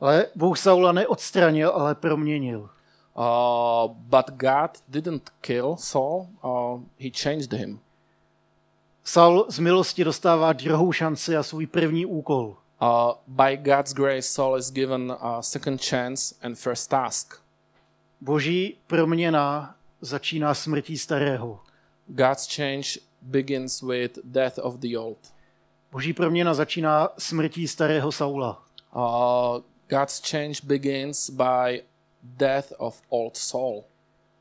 [0.00, 2.60] Ale Bůh Saula neodstranil, ale proměnil.
[3.18, 6.28] Uh, but God didn't kill Saul.
[6.44, 7.80] Uh, he changed him.
[9.04, 12.56] Saul z milosti dostává druhou šanci a svůj první úkol.
[12.82, 17.42] Uh, by God's grace, Saul is given a second chance and first task.
[18.20, 21.60] Boží proměna začíná smrtí starého.
[22.06, 22.88] God's change
[23.22, 25.18] begins with death of the old.
[25.92, 28.62] Boží proměna začíná smrtí starého Saula.
[28.96, 29.02] Uh,
[29.88, 31.82] God's change begins by
[32.22, 33.84] death of old Saul.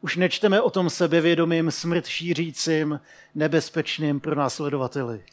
[0.02, 3.00] Už nečteme o tom sebevědomým, smrt šířícím,
[3.36, 5.24] nebezpečným pronásledovateli.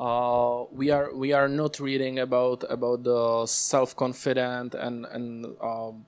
[0.00, 6.06] Uh, we are we are not reading about about the self-confident and and um,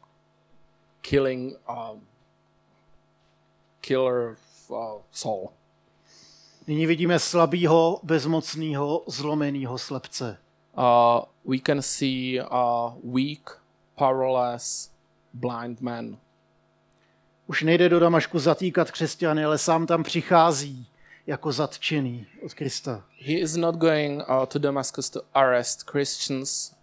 [1.01, 2.01] killing um,
[3.81, 4.37] killer
[4.71, 5.49] uh, Saul.
[6.67, 10.39] Nyní vidíme slabýho, bezmocného, zlomeného slepce.
[10.81, 13.51] Uh, we can see a weak,
[13.97, 14.91] powerless,
[15.35, 16.17] blind man.
[17.47, 20.87] Už nejde do Damašku zatýkat křesťany, ale sám tam přichází
[21.27, 23.05] jako zatčený od Krista.
[23.19, 26.75] He is not going uh, to Damascus to arrest Christians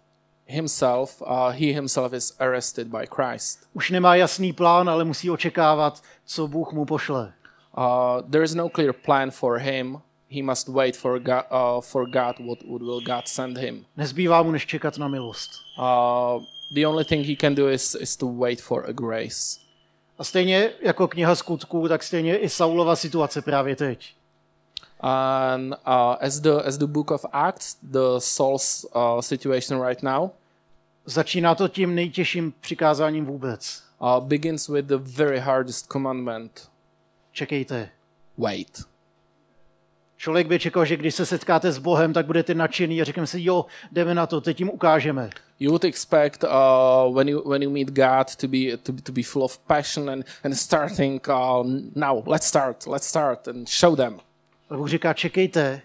[0.46, 1.22] himself.
[1.22, 3.68] Uh, he himself is arrested by Christ.
[3.72, 7.32] Už nemá jasný plán, ale musí očekávat, co Bůh mu pošle.
[7.78, 10.00] Uh, there is no clear plan for him.
[10.30, 13.84] He must wait for God, uh, for God what, what will God send him.
[13.96, 15.50] Nezbývá mu, než čekat na milost.
[15.78, 19.60] Uh, the only thing he can do is, is to wait for a grace.
[20.18, 24.14] A stejně jako kniha skutků, tak stejně i Saulova situace právě teď.
[25.00, 30.30] And uh, as the as the book of Acts, the Saul's uh, situation right now
[31.04, 33.82] Začíná to tím nejtěžším přikázáním vůbec.
[34.00, 36.68] uh, begins with the very hardest commandment:
[37.32, 37.90] Čekejte.
[38.38, 38.84] wait.
[40.18, 43.44] Člověk by čekal, že když se setkáte s Bohem, tak budete nadšený a řekneme si,
[43.44, 45.30] jo, jdeme na to, teď jim ukážeme.
[45.60, 49.12] You would expect uh, when you when you meet God to be to, be- to
[49.12, 52.22] be full of passion and and starting uh, now.
[52.26, 52.86] Let's start.
[52.86, 54.20] Let's start and show them.
[54.70, 55.82] Ale Bůh říká, čekejte,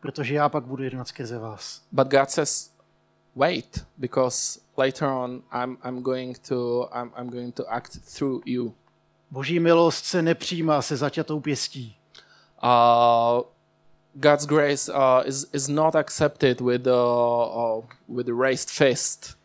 [0.00, 1.82] protože já pak budu jednat skrze vás.
[1.92, 2.70] But God says,
[3.36, 8.74] wait, because later on I'm I'm going to I'm I'm going to act through you.
[9.30, 11.96] Boží milost se nepřijímá se zaťatou pěstí.
[12.62, 13.42] Uh,
[14.14, 19.36] God's grace uh, is is not accepted with uh, uh, with a raised fist.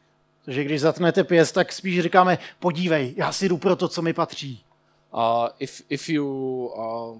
[0.45, 4.13] Takže když zatnete pěst, tak spíš říkáme, podívej, já si jdu pro to, co mi
[4.13, 4.63] patří.
[5.13, 6.25] Uh, if if you
[6.75, 7.17] uh,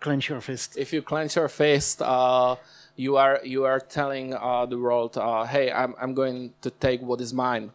[0.00, 0.76] Clench your fist.
[0.76, 2.56] if you clench your fist, uh,
[2.96, 7.02] you are you are telling uh, the world, uh, "Hey, I'm I'm going to take
[7.02, 7.70] what is mine."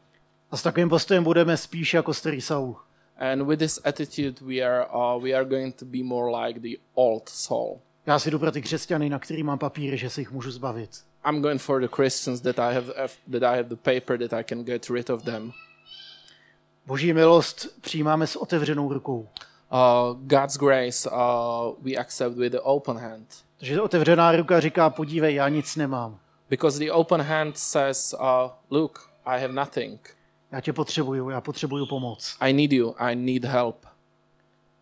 [0.52, 2.76] A s takovým postojem budeme spíš jako starý Saul.
[3.18, 6.78] And with this attitude, we are uh, we are going to be more like the
[6.96, 7.80] old Saul.
[8.06, 10.90] Já si jdu pro ty křesťany, na který mám papíry, že se jich můžu zbavit.
[11.30, 12.88] I'm going for the Christians that I have
[13.32, 15.52] that I have the paper that I can get rid of them.
[16.86, 19.20] Boží milost přijímáme s otevřenou rukou.
[19.72, 21.16] Uh, God's grace uh,
[21.82, 23.28] we accept with the open hand,
[23.60, 26.20] Takže otevřená ruka říká, podívej, já nic nemám.
[26.50, 30.16] because the open hand says, uh, "Look, I have nothing.
[30.52, 32.38] Já tě potřebuju, já potřebuju pomoc.
[32.40, 32.96] I need you.
[32.98, 33.86] I need help."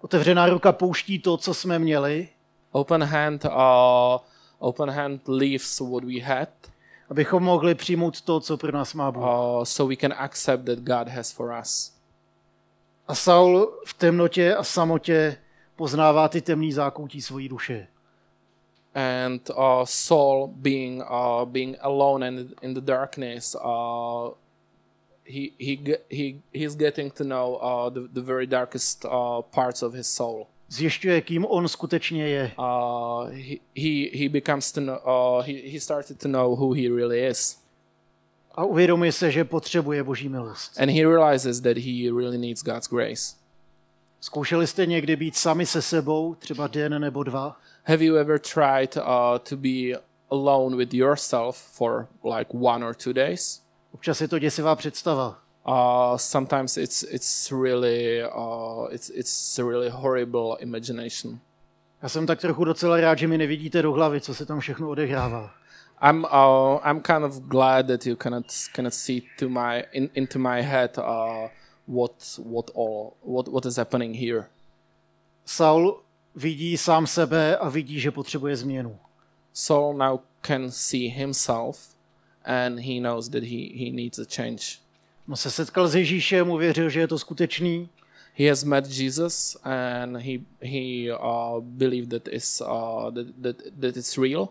[0.02, 2.28] Otevřená ruka pouští to, co jsme měli,
[2.72, 4.18] Open hand, uh,
[4.60, 6.48] open hand leaves what we had,
[7.10, 9.24] abychom mohli přijmout to, co pro nás má Bůh.
[9.24, 11.94] uh, so we can accept that God has for us.
[13.08, 15.38] A Saul v temnotě a samotě
[15.76, 17.88] poznává ty temný zákoutí svojí duše.
[18.94, 24.32] and uh, Saul being uh, being alone and in the darkness, uh,
[25.24, 25.80] he he
[26.10, 30.50] he he's getting to know uh, the, the very darkest uh, parts of his soul.
[30.72, 32.52] Zjišťuje, kým on skutečně je.
[32.60, 34.98] Uh, he, he he becomes to know.
[35.06, 37.58] Uh, he he started to know who he really is,
[38.56, 40.80] A uvědomuje se, že potřebuje Boží milost.
[40.80, 43.36] and he realizes that he really needs God's grace.
[44.22, 47.58] Zkoušeli jste někdy být sami se sebou, třeba den nebo dva?
[47.84, 49.04] Have you ever tried uh,
[49.50, 52.08] to be alone with yourself for
[52.38, 53.62] like one or two days?
[53.94, 55.40] Občas je to děsivá představa.
[55.66, 61.40] Uh, sometimes it's it's really uh, it's it's really horrible imagination.
[62.02, 64.90] Já jsem tak trochu docela rád, že mi nevidíte do hlavy, co se tam všechno
[64.90, 65.52] odehrává.
[66.02, 70.40] I'm uh, I'm kind of glad that you cannot cannot see to my in, into
[70.40, 71.50] my head uh,
[71.88, 74.46] what what all what what is happening here.
[75.46, 76.02] Saul
[76.36, 79.00] vidí sám sebe a vidí, že potřebuje změnu.
[79.54, 81.96] Saul now can see himself,
[82.46, 84.81] and he knows that he he needs a change.
[85.32, 87.90] On se setkal s Ježíšem, uvěřil, že je to skutečný
[88.36, 93.98] He has met Jesus, and he he uh, believed that is uh, that, that that
[93.98, 94.50] it's real.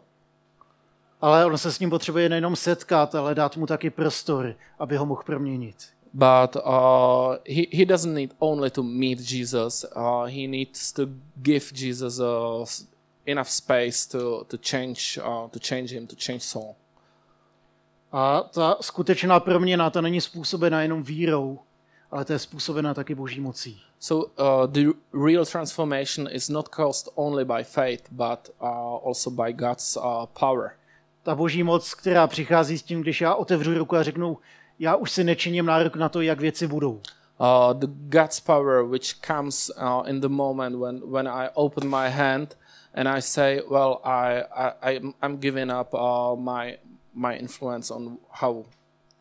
[1.21, 5.07] ale on se s ním potřebuje nejenom setkat, ale dát mu taky prostor, aby ho
[5.07, 5.77] mohl proměnit.
[6.15, 9.85] but uh, he, he doesn't need only to meet Jesus.
[9.97, 11.07] Uh, he needs to
[11.43, 12.67] give Jesus uh,
[13.27, 16.77] enough space to, to change uh, to change him to change Saul.
[18.13, 21.59] A ta skutečná proměna, ta není způsobena jenom vírou,
[22.11, 23.83] ale to je způsobena taky boží mocí.
[23.99, 24.91] So uh, the
[25.27, 28.69] real transformation is not caused only by faith, but uh,
[29.07, 30.71] also by God's uh, power.
[31.23, 34.39] Ta boží moc, která přichází s tím, když já otevřu ruku a řeknu,
[34.79, 36.93] já už si nečiním nárok na to, jak věci budou.
[37.41, 37.87] Uh, the
[38.19, 42.57] God's power which comes uh, in the moment when, when I open my hand
[42.95, 46.77] and I say, well, I, I I'm, I'm giving up uh, my
[47.15, 48.65] my influence on how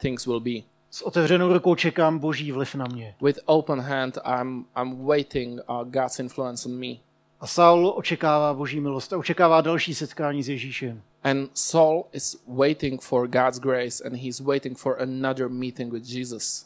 [0.02, 0.62] things will be.
[0.92, 3.16] S otevřenou rukou čekám boží vliv na mě.
[3.22, 6.96] With open hand, I'm I'm waiting uh, God's influence on me.
[7.40, 11.02] A Saul očekává boží milost a očekává další setkání s Ježíšem.
[11.24, 16.66] And Saul is waiting for God's grace, and he's waiting for another meeting with Jesus.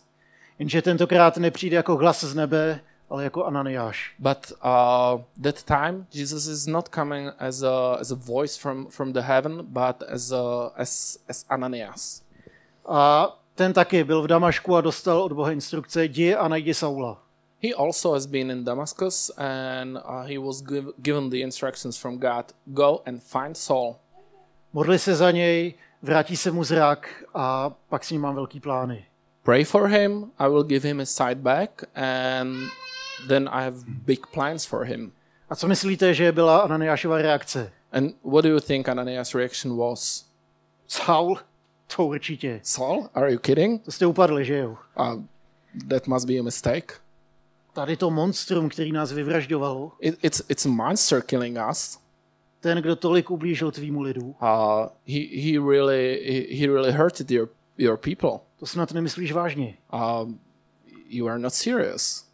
[0.59, 2.79] Jenže tentokrát nepřijde jako hlas z nebe,
[3.13, 4.15] ale jako Ananiáš.
[4.19, 9.13] But uh, that time, Jesus is not coming as a as a voice from from
[9.13, 12.21] the heaven, but as a, as as Ananias.
[12.85, 17.17] A ten taky byl v Damašku a dostal od Boha instrukce, jdi a najdi Saula.
[17.63, 22.17] He also has been in Damascus, and uh, he was giv- given the instructions from
[22.17, 23.95] God: go and find Saul.
[24.73, 29.05] Modli se za něj, vrátí se mu zrak a pak s ním mám velký plány.
[29.43, 30.31] Pray for him.
[30.39, 32.69] I will give him his sight back, and
[33.27, 35.11] then I have big plans for him.
[35.49, 37.71] A co myslíte, že byla Ananiášova reakce?
[37.91, 40.25] And what do you think Ananias' reaction was?
[40.87, 41.37] Saul?
[41.95, 42.59] To určitě.
[42.63, 43.83] Saul, are you kidding?
[43.83, 44.77] To jste upadli, že jo?
[44.99, 45.21] Uh,
[45.89, 46.93] that must be a mistake.
[47.73, 51.99] Tady to monstrum, který nás vyvražďovalo, It, it's it's a monster killing us.
[52.59, 57.49] ten, kdo tolik ublížil tvýmu lidu, Uh, he he really he, he really hurted your
[57.77, 58.39] your people.
[58.59, 59.77] to snad nemyslíš vážně.
[59.93, 60.39] Um,
[61.09, 62.25] you are not serious.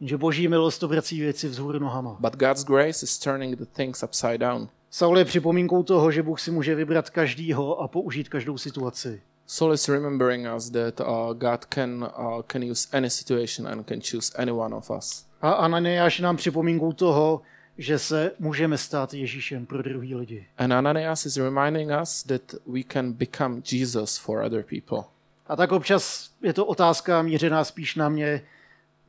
[0.00, 2.16] Jenže boží milost obrací věci vzhůru nohama.
[2.20, 4.68] But God's grace is turning the things upside down.
[4.90, 9.22] Saul je připomínkou toho, že Bůh si může vybrat každýho a použít každou situaci.
[9.46, 14.00] Saul is remembering us that uh, God can uh, can use any situation and can
[14.10, 15.26] choose any one of us.
[15.40, 17.42] A Ananiáš nám připomínkou toho,
[17.78, 20.46] že se můžeme stát Ježíšem pro druhý lidi.
[20.58, 24.98] And Ananias is reminding us that we can become Jesus for other people.
[25.46, 28.42] A tak občas je to otázka mířená spíš na mě,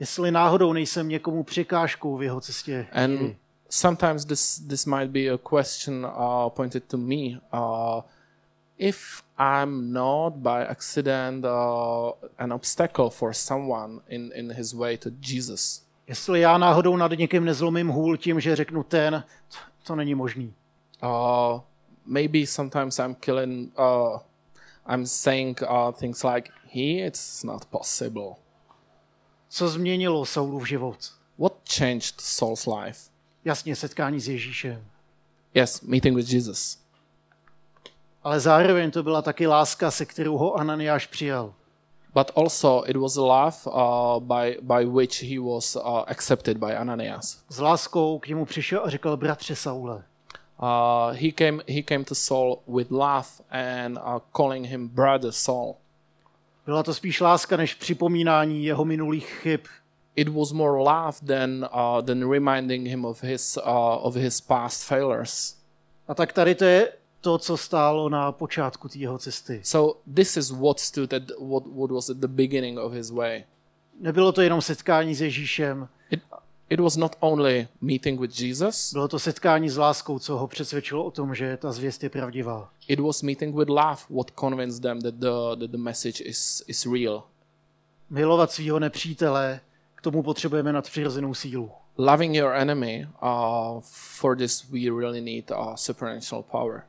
[0.02, 2.88] jestli náhodou nejsem někomu překážkou v jeho cestě.
[2.92, 3.36] And
[3.70, 7.40] sometimes this this might be a question uh, pointed to me.
[7.54, 8.02] Uh,
[8.78, 15.10] if I'm not by accident uh, an obstacle for someone in, in his way to
[15.32, 15.84] Jesus.
[16.08, 20.54] Jestli já náhodou nad někým nezlomím hůl tím, že řeknu ten, to, to není možný.
[21.04, 21.60] Uh,
[22.06, 24.20] maybe sometimes I'm killing, uh,
[24.94, 28.36] I'm saying uh, things like, he, it's not possible.
[29.54, 30.98] Co změnilo Saulův život?
[31.40, 33.00] What changed Saul's life?
[33.46, 34.86] Jasně, setkání s Ježíšem.
[35.54, 36.78] Yes, meeting with Jesus.
[38.24, 41.54] Ale zároveň to byla taky láska, se kterou ho Ananiáš přijal.
[42.14, 46.76] But also it was a love uh, by, by which he was uh, accepted by
[46.76, 47.44] Ananias.
[47.50, 49.96] S láskou k němu přišel a řekl, bratře Saule.
[49.96, 55.76] Uh, he came he came to Saul with love and uh, calling him brother Saul.
[56.66, 59.62] Byla to spíš láska než připomínání jeho minulých chyb.
[60.16, 64.84] It was more love than uh, than reminding him of his uh, of his past
[64.84, 65.58] failures.
[66.08, 66.92] A tak tady to je
[67.22, 69.62] to, co stálo na počátku té jeho cesty.
[69.64, 73.44] So this is what stood at what what was at the beginning of his way.
[74.00, 76.22] Nebylo to jenom setkání s Ježíšem, It
[76.72, 78.94] it was not only meeting with Jesus.
[78.94, 82.70] bylo to setkání s láskou, co ho přesvědčilo o tom, že ta zvěst je pravdivá.
[82.88, 86.86] It was meeting with love what convinced them that the that the message is is
[86.86, 87.24] real.
[88.10, 89.60] Milovat svého nepřítele,
[89.96, 91.72] k tomu potřebujeme nadpřirozenou sílu.
[91.98, 93.08] Loving your enemy.
[93.24, 96.84] Uh, for this we really need uh, supernatural power.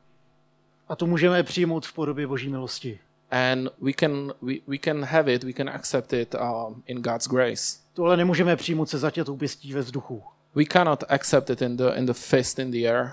[0.89, 2.99] A to můžeme přijmout v podobě Boží milosti.
[3.33, 7.29] And we can we, we can have it we can accept it um, in god's
[7.29, 7.79] grace.
[7.95, 10.23] Tohle nemůžeme přijmout se zatětou pěstí ve vzduchu,
[10.55, 13.13] we cannot accept it in the in the fist in the air.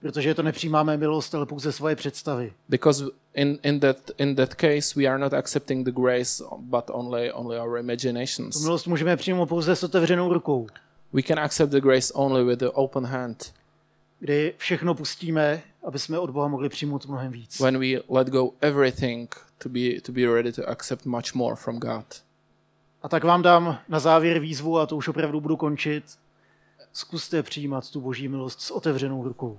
[0.00, 2.52] Protože to nepřijímáme milost, ale pouze svoje představy.
[2.68, 3.04] because
[3.34, 7.58] in in that in that case we are not accepting the grace but only only
[7.58, 10.66] our Tu imaginations milost můžeme přijmout pouze s otevřenou rukou,
[11.12, 13.52] we can accept the grace only with the open hand.
[14.20, 17.60] Kdy všechno pustíme, aby jsme od Boha mohli přijmout mnohem víc.
[17.60, 21.78] when we let go everything to be to be ready to accept much more from
[21.78, 22.22] god
[23.02, 26.04] A tak vám dám na závěr výzvu, a to už opravdu budu končit.
[26.92, 29.58] Zkuste přijímat tu Boží milost s otevřenou rukou.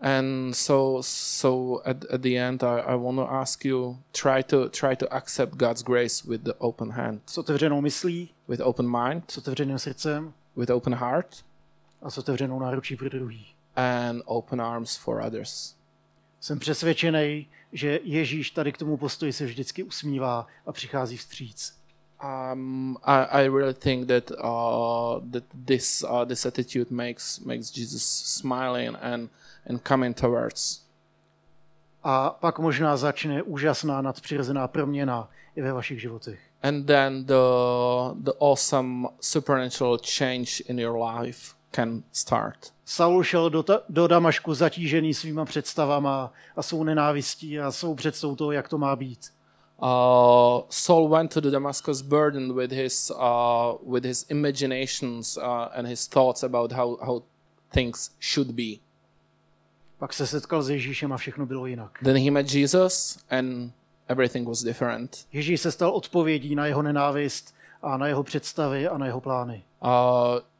[0.00, 4.68] And so, so at, at the end, I, I want to ask you try to
[4.68, 9.30] try to accept God's grace with the open hand, S otevřenou myslí, with open mind,
[9.30, 11.44] s otevřeným srdcem with open heart,
[12.02, 13.46] a s otevřenou náručí pro druhý.
[13.76, 15.76] And open arms for others.
[16.40, 21.76] Jsem přesvědčený, že Ježíš tady k tomu postoji se vždycky usmívá a přichází vstříc.
[22.52, 28.02] Um, I, I really think that uh, that this uh, this attitude makes makes Jesus
[28.24, 29.30] smiling and
[29.70, 30.82] and coming towards.
[32.02, 36.40] A pak možná začne úžasná nadpřirozená proměna i ve vašich životech.
[36.62, 37.34] And then the
[38.14, 42.72] the awesome supernatural change in your life can start.
[42.84, 48.36] Saul šel do, ta, do Damašku zatížený svýma představama a svou nenávistí a svou představou
[48.36, 49.20] toho, jak to má být.
[49.78, 55.86] uh, Saul went to the Damascus burden with his uh, with his imaginations uh, and
[55.88, 57.22] his thoughts about how, how
[57.72, 58.80] things should be.
[59.98, 61.98] Pak se setkal s Ježíšem a všechno bylo jinak.
[62.04, 63.72] Then he met Jesus and
[64.08, 65.26] everything was different.
[65.32, 67.54] Ježíš se stal odpovědí na jeho nenávist
[67.86, 69.62] a na jeho představy a na jeho plány.
[69.82, 69.90] Uh,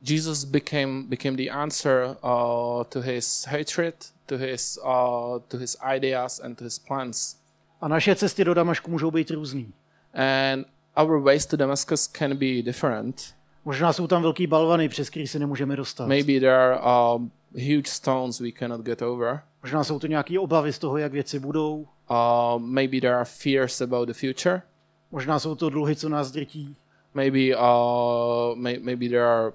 [0.02, 3.94] Jesus became became the answer uh, to his hatred,
[4.26, 7.36] to his uh, to his ideas and to his plans.
[7.80, 9.72] A naše cesty do Damašku můžou být různý.
[10.14, 10.66] And
[10.96, 13.34] our ways to Damascus can be different.
[13.64, 16.08] Možná jsou tam velký balvany, přes který se nemůžeme dostat.
[16.08, 16.78] Maybe there are
[17.14, 19.40] um, huge stones we cannot get over.
[19.62, 21.86] Možná jsou to nějaké obavy z toho, jak věci budou.
[22.10, 24.62] Uh, maybe there are fears about the future.
[25.10, 26.76] Možná jsou to dluhy, co nás drtí.
[27.16, 29.52] Maybe uh, may, maybe there are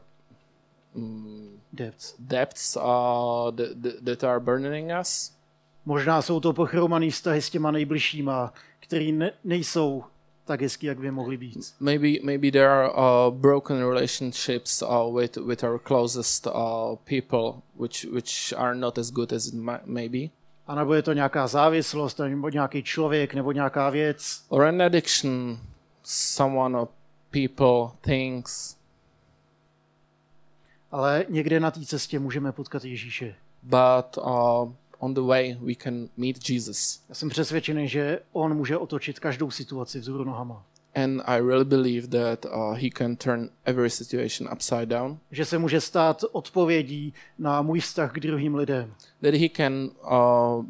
[1.73, 2.15] Debts.
[2.19, 5.31] depths uh, that, that- are burdening us.
[5.85, 10.03] Možná jsou to pochromaný vztahy s těma nejbližšíma, který ne, nejsou
[10.45, 11.73] tak hezký, jak by mohly být.
[11.79, 16.51] Maybe maybe there are uh, broken relationships uh, with with our closest uh,
[17.03, 20.29] people, which which are not as good as it ma- may be.
[20.67, 24.43] A nebo je to nějaká závislost, nebo nějaký člověk, nebo nějaká věc.
[24.49, 25.59] or an addiction,
[26.03, 26.87] someone or
[27.31, 28.77] people, things.
[30.91, 33.35] Ale někde na té cestě můžeme potkat Ježíše.
[33.63, 37.03] But uh, on the way we can meet Jesus.
[37.09, 40.65] Já jsem přesvědčený, že on může otočit každou situaci vzhůru nohama.
[40.95, 45.19] And I really believe that uh, he can turn every situation upside down.
[45.31, 48.93] Že se může stát odpovědí na můj vztah k druhým lidem.
[49.21, 50.65] That he can uh,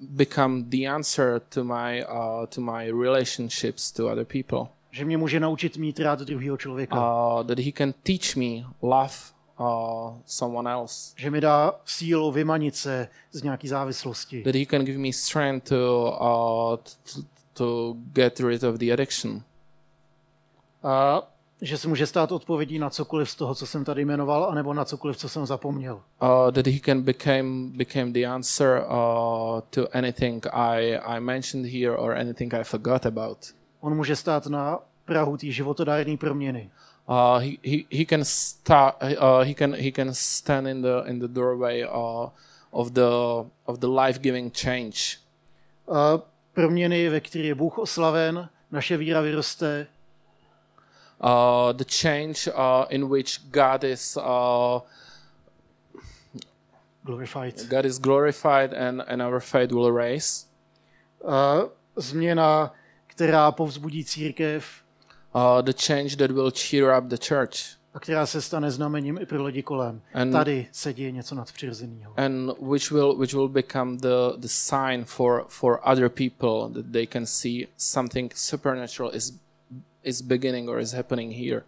[0.00, 4.75] become the answer to my uh, to my relationships to other people.
[4.96, 6.96] Že mě může naučit mít rád druhého člověka.
[6.96, 9.14] Uh, that he can teach me love
[9.60, 11.14] uh, someone else.
[11.16, 14.42] Že mi dá sílu vymanit se z nějaký závislosti.
[14.42, 16.76] That he can give me strength to uh,
[17.14, 17.22] to,
[17.52, 19.42] to get rid of the addiction.
[20.82, 21.22] A
[21.62, 24.84] že se může stát odpovědí na cokoliv z toho, co jsem tady jmenoval, anebo na
[24.84, 25.94] cokoliv, co jsem zapomněl.
[25.94, 31.96] Uh, that he can become became the answer uh, to anything I I mentioned here
[31.96, 33.38] or anything I forgot about.
[33.86, 36.70] On může stát na prahu té životodárné proměny.
[37.08, 41.18] Uh, he, he, he can start uh, he can he can stand in the in
[41.18, 42.28] the doorway uh,
[42.70, 43.10] of the
[43.64, 44.98] of the life-giving change.
[45.88, 46.18] A
[46.54, 49.86] proměny, ve které je Bůh oslaven, naše víra vyroste,
[51.20, 54.80] Uh, the change uh, in which God is uh,
[57.04, 57.54] glorified.
[57.70, 60.44] God is glorified and, and our faith will raise.
[61.28, 61.62] A
[61.96, 62.74] změna,
[63.16, 64.64] která povzbudí církev
[65.34, 67.52] Uh, the change that will cheer up the church
[67.94, 70.00] a která se stane znamením i pro lidi kolem.
[70.14, 72.14] And- Tady se děje něco nadpřirozeného.
[72.16, 77.06] and which will which will become the the sign for for other people that they
[77.06, 79.32] can see something supernatural is
[80.02, 81.62] is beginning or is happening here.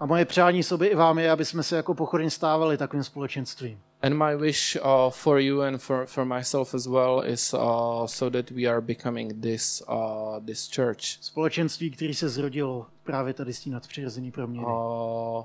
[0.00, 3.78] A moje přání sobě i vám je, aby jsme se jako pochodeň stávali takovým společenstvím.
[4.02, 8.30] And my wish uh, for you and for, for myself as well is uh, so
[8.30, 11.18] that we are becoming this uh, this church.
[11.20, 14.66] Společenství, který se zrodilo právě tady z té nadpřirozené proměny.
[14.66, 15.44] Uh,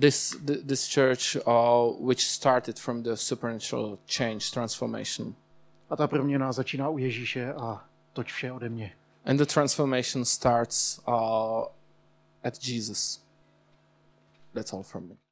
[0.00, 5.34] this th- this church uh, which started from the supernatural change transformation.
[5.90, 8.92] A ta proměna začíná u Ježíše a toť vše ode mě.
[9.24, 11.64] And the transformation starts uh,
[12.44, 13.22] at Jesus.
[14.54, 15.27] That's all from me.